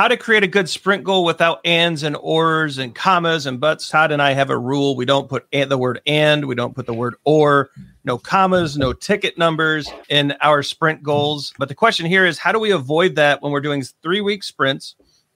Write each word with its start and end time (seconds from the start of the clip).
how 0.00 0.08
to 0.08 0.16
create 0.16 0.42
a 0.42 0.46
good 0.46 0.66
sprint 0.66 1.04
goal 1.04 1.26
without 1.26 1.60
ands 1.66 2.04
and 2.04 2.16
ors 2.22 2.78
and 2.78 2.94
commas 2.94 3.44
and 3.44 3.60
buts. 3.60 3.90
Todd 3.90 4.12
and 4.12 4.22
I 4.22 4.32
have 4.32 4.48
a 4.48 4.56
rule. 4.56 4.96
We 4.96 5.04
don't 5.04 5.28
put 5.28 5.46
the 5.52 5.76
word 5.76 6.00
and, 6.06 6.46
we 6.46 6.54
don't 6.54 6.74
put 6.74 6.86
the 6.86 6.94
word 6.94 7.16
or, 7.24 7.68
no 8.02 8.16
commas, 8.16 8.78
no 8.78 8.94
ticket 8.94 9.36
numbers 9.36 9.90
in 10.08 10.32
our 10.40 10.62
sprint 10.62 11.02
goals. 11.02 11.52
But 11.58 11.68
the 11.68 11.74
question 11.74 12.06
here 12.06 12.24
is 12.24 12.38
how 12.38 12.50
do 12.50 12.58
we 12.58 12.70
avoid 12.70 13.16
that 13.16 13.42
when 13.42 13.52
we're 13.52 13.60
doing 13.60 13.82
three 14.00 14.22
week 14.22 14.42
sprints 14.42 14.94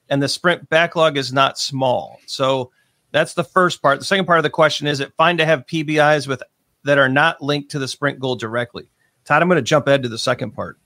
and 0.09 0.19
the 0.19 0.27
sprint 0.27 0.67
backlog 0.67 1.15
is 1.15 1.31
not 1.31 1.59
small? 1.59 2.17
So 2.25 2.71
that's 3.11 3.35
the 3.35 3.43
first 3.43 3.83
part. 3.83 3.99
The 3.99 4.05
second 4.05 4.25
part 4.25 4.39
of 4.39 4.43
the 4.43 4.49
question 4.49 4.87
is 4.87 4.99
it 4.99 5.13
fine 5.15 5.37
to 5.37 5.45
have 5.45 5.67
PBIs 5.67 6.27
with 6.27 6.41
that 6.85 6.97
are 6.97 7.07
not 7.07 7.39
linked 7.39 7.69
to 7.69 7.77
the 7.77 7.87
sprint 7.87 8.19
goal 8.19 8.35
directly? 8.35 8.89
Todd, 9.25 9.43
I'm 9.43 9.47
going 9.47 9.57
to 9.57 9.61
jump 9.61 9.85
ahead 9.85 10.01
to 10.01 10.09
the 10.09 10.17
second 10.17 10.53
part. 10.53 10.79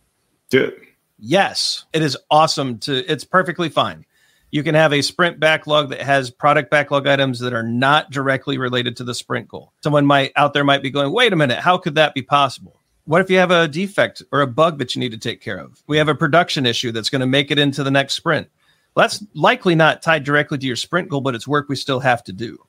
Do 0.49 0.65
it. 0.65 0.88
Yes, 1.19 1.85
it 1.93 2.01
is 2.01 2.17
awesome 2.31 2.79
to 2.79 3.11
it's 3.11 3.23
perfectly 3.23 3.69
fine. 3.69 4.05
You 4.51 4.63
can 4.63 4.73
have 4.73 4.93
a 4.93 5.01
sprint 5.01 5.39
backlog 5.39 5.89
that 5.89 6.01
has 6.01 6.31
product 6.31 6.71
backlog 6.71 7.05
items 7.05 7.39
that 7.39 7.53
are 7.53 7.63
not 7.63 8.09
directly 8.09 8.57
related 8.57 8.97
to 8.97 9.03
the 9.03 9.13
sprint 9.13 9.47
goal. 9.47 9.73
Someone 9.83 10.05
might 10.05 10.31
out 10.35 10.53
there 10.53 10.63
might 10.63 10.81
be 10.81 10.89
going, 10.89 11.11
"Wait 11.11 11.33
a 11.33 11.35
minute, 11.35 11.59
how 11.59 11.77
could 11.77 11.95
that 11.95 12.13
be 12.13 12.21
possible?" 12.21 12.79
What 13.05 13.21
if 13.21 13.29
you 13.29 13.37
have 13.37 13.51
a 13.51 13.67
defect 13.67 14.21
or 14.31 14.41
a 14.41 14.47
bug 14.47 14.77
that 14.77 14.95
you 14.95 14.99
need 14.99 15.11
to 15.11 15.17
take 15.17 15.41
care 15.41 15.57
of? 15.57 15.81
We 15.87 15.97
have 15.97 16.09
a 16.09 16.15
production 16.15 16.65
issue 16.65 16.91
that's 16.91 17.09
going 17.09 17.21
to 17.21 17.27
make 17.27 17.49
it 17.49 17.57
into 17.57 17.83
the 17.83 17.91
next 17.91 18.13
sprint. 18.13 18.47
Well, 18.93 19.03
that's 19.03 19.23
likely 19.33 19.75
not 19.75 20.01
tied 20.01 20.23
directly 20.23 20.57
to 20.59 20.67
your 20.67 20.75
sprint 20.75 21.09
goal, 21.09 21.21
but 21.21 21.33
it's 21.33 21.47
work 21.47 21.69
we 21.69 21.75
still 21.75 21.99
have 22.01 22.23
to 22.25 22.33
do. 22.33 22.59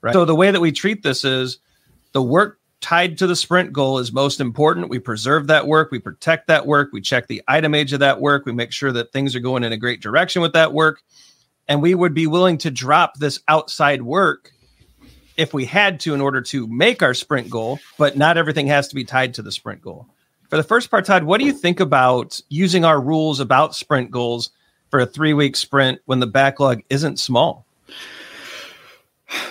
Right. 0.00 0.14
So 0.14 0.24
the 0.24 0.34
way 0.34 0.50
that 0.50 0.60
we 0.60 0.72
treat 0.72 1.02
this 1.02 1.24
is 1.24 1.58
the 2.12 2.22
work 2.22 2.58
tied 2.82 3.16
to 3.18 3.26
the 3.26 3.36
sprint 3.36 3.72
goal 3.72 3.98
is 3.98 4.12
most 4.12 4.40
important. 4.40 4.90
We 4.90 4.98
preserve 4.98 5.46
that 5.46 5.66
work, 5.66 5.90
we 5.90 5.98
protect 5.98 6.48
that 6.48 6.66
work, 6.66 6.90
we 6.92 7.00
check 7.00 7.28
the 7.28 7.42
item 7.48 7.74
age 7.74 7.92
of 7.92 8.00
that 8.00 8.20
work, 8.20 8.44
we 8.44 8.52
make 8.52 8.72
sure 8.72 8.92
that 8.92 9.12
things 9.12 9.34
are 9.34 9.40
going 9.40 9.64
in 9.64 9.72
a 9.72 9.78
great 9.78 10.02
direction 10.02 10.42
with 10.42 10.52
that 10.52 10.74
work. 10.74 11.02
And 11.68 11.80
we 11.80 11.94
would 11.94 12.12
be 12.12 12.26
willing 12.26 12.58
to 12.58 12.70
drop 12.70 13.16
this 13.18 13.40
outside 13.48 14.02
work 14.02 14.52
if 15.36 15.54
we 15.54 15.64
had 15.64 16.00
to 16.00 16.12
in 16.12 16.20
order 16.20 16.42
to 16.42 16.66
make 16.66 17.02
our 17.02 17.14
sprint 17.14 17.48
goal, 17.48 17.78
but 17.96 18.16
not 18.16 18.36
everything 18.36 18.66
has 18.66 18.88
to 18.88 18.94
be 18.94 19.04
tied 19.04 19.34
to 19.34 19.42
the 19.42 19.52
sprint 19.52 19.80
goal. 19.80 20.06
For 20.50 20.56
the 20.56 20.62
first 20.62 20.90
part, 20.90 21.06
Todd, 21.06 21.24
what 21.24 21.38
do 21.38 21.46
you 21.46 21.52
think 21.52 21.80
about 21.80 22.38
using 22.50 22.84
our 22.84 23.00
rules 23.00 23.40
about 23.40 23.74
sprint 23.74 24.10
goals 24.10 24.50
for 24.90 25.00
a 25.00 25.06
three 25.06 25.32
week 25.32 25.56
sprint 25.56 26.00
when 26.04 26.20
the 26.20 26.26
backlog 26.26 26.82
isn't 26.90 27.18
small? 27.18 27.64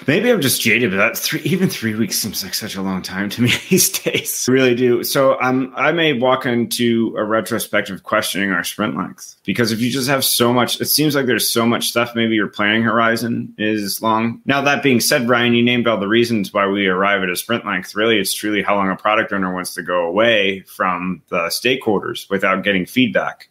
Maybe 0.08 0.32
I'm 0.32 0.42
just 0.42 0.62
jaded, 0.62 0.92
but 0.92 0.98
that 0.98 1.18
three, 1.18 1.42
even 1.42 1.70
three 1.70 1.96
weeks 1.96 2.18
seems 2.18 2.44
like 2.44 2.54
such 2.54 2.76
a 2.76 2.82
long 2.82 3.02
time 3.02 3.30
to 3.30 3.42
me 3.42 3.52
these 3.70 3.90
days. 3.90 4.46
I 4.48 4.52
really 4.52 4.76
do. 4.76 5.04
So 5.04 5.38
I'm, 5.40 5.74
I 5.76 5.92
may 5.92 6.14
walk 6.14 6.46
into 6.46 7.16
a 7.18 7.24
retrospective 7.24 8.04
questioning 8.04 8.52
our 8.52 8.64
sprint 8.64 8.98
length 8.98 9.36
because 9.44 9.72
if 9.72 9.82
you 9.82 9.90
just 9.90 10.08
have 10.08 10.24
so 10.26 10.54
much, 10.54 10.82
it 10.82 10.86
seems 10.86 11.16
like 11.16 11.26
there's 11.26 11.50
so 11.50 11.66
much 11.66 11.88
stuff. 11.88 12.16
Maybe 12.16 12.36
your 12.36 12.48
planning 12.48 12.84
horizon 12.84 13.54
is 13.58 14.02
long. 14.02 14.42
Now 14.46 14.62
that 14.62 14.84
being 14.84 15.00
said, 15.00 15.30
Ryan, 15.30 15.54
you 15.54 15.64
named 15.64 15.88
all 15.88 16.00
the 16.00 16.08
reasons 16.08 16.54
why 16.54 16.68
we 16.68 16.88
arrive 16.88 17.24
at 17.24 17.30
a 17.30 17.36
sprint 17.36 17.66
length. 17.66 17.96
Really, 17.96 18.20
it's 18.20 18.34
truly 18.34 18.62
how 18.64 18.76
long 18.76 18.90
a 18.90 18.96
product 18.96 19.32
owner 19.34 19.54
wants 19.54 19.74
to 19.76 19.84
go 19.84 20.06
away 20.06 20.62
from 20.62 21.22
the 21.30 21.48
stakeholders 21.48 22.30
without 22.30 22.64
getting 22.64 22.86
feedback. 22.86 23.50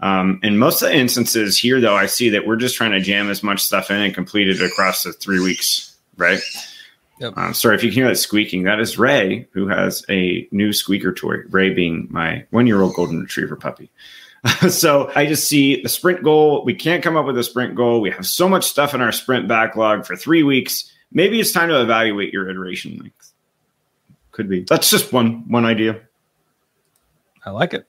Um, 0.00 0.38
in 0.42 0.58
most 0.58 0.82
of 0.82 0.88
the 0.88 0.96
instances 0.96 1.58
here, 1.58 1.80
though, 1.80 1.96
I 1.96 2.06
see 2.06 2.28
that 2.30 2.46
we're 2.46 2.56
just 2.56 2.76
trying 2.76 2.92
to 2.92 3.00
jam 3.00 3.30
as 3.30 3.42
much 3.42 3.62
stuff 3.62 3.90
in 3.90 4.00
and 4.00 4.14
complete 4.14 4.48
it 4.48 4.62
across 4.62 5.02
the 5.02 5.12
three 5.12 5.40
weeks, 5.40 5.96
right? 6.16 6.40
Yep. 7.20 7.36
Um, 7.36 7.54
sorry 7.54 7.74
if 7.74 7.82
you 7.82 7.90
can 7.90 7.96
hear 7.96 8.08
that 8.08 8.16
squeaking. 8.16 8.62
That 8.62 8.78
is 8.78 8.98
Ray, 8.98 9.48
who 9.52 9.66
has 9.66 10.04
a 10.08 10.46
new 10.52 10.72
squeaker 10.72 11.12
toy. 11.12 11.38
Ray 11.50 11.70
being 11.70 12.06
my 12.10 12.44
one-year-old 12.50 12.94
golden 12.94 13.20
retriever 13.20 13.56
puppy. 13.56 13.90
so 14.70 15.10
I 15.16 15.26
just 15.26 15.48
see 15.48 15.82
the 15.82 15.88
sprint 15.88 16.22
goal. 16.22 16.64
We 16.64 16.74
can't 16.74 17.02
come 17.02 17.16
up 17.16 17.26
with 17.26 17.36
a 17.36 17.42
sprint 17.42 17.74
goal. 17.74 18.00
We 18.00 18.10
have 18.10 18.24
so 18.24 18.48
much 18.48 18.66
stuff 18.66 18.94
in 18.94 19.00
our 19.00 19.10
sprint 19.10 19.48
backlog 19.48 20.06
for 20.06 20.14
three 20.14 20.44
weeks. 20.44 20.92
Maybe 21.10 21.40
it's 21.40 21.52
time 21.52 21.68
to 21.70 21.80
evaluate 21.80 22.32
your 22.32 22.48
iteration 22.48 22.98
length. 22.98 23.32
Could 24.30 24.48
be. 24.48 24.62
That's 24.62 24.90
just 24.90 25.12
one 25.12 25.48
one 25.48 25.64
idea. 25.64 26.00
I 27.44 27.50
like 27.50 27.74
it. 27.74 27.88